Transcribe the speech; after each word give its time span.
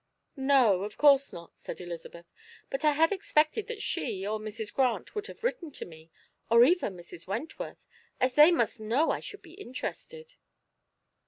"No, 0.35 0.81
of 0.81 0.97
course 0.97 1.31
not," 1.31 1.59
said 1.59 1.79
Elizabeth; 1.79 2.25
"but 2.71 2.83
I 2.83 2.93
had 2.93 3.11
expected 3.11 3.67
that 3.67 3.83
she 3.83 4.25
or 4.25 4.39
Mrs. 4.39 4.73
Grant 4.73 5.13
would 5.13 5.27
have 5.27 5.43
written 5.43 5.69
to 5.73 5.85
me, 5.85 6.09
or 6.49 6.63
even 6.63 6.97
Mrs. 6.97 7.27
Wentworth, 7.27 7.85
as 8.19 8.33
they 8.33 8.49
must 8.51 8.79
know 8.79 9.11
I 9.11 9.19
should 9.19 9.43
be 9.43 9.53
interested." 9.53 10.33